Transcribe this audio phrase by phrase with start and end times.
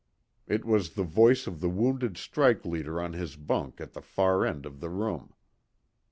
[0.47, 4.47] It was the voice of the wounded strike leader on his bunk at the far
[4.47, 5.35] end of the room.